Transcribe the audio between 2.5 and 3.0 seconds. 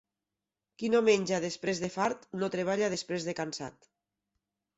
treballa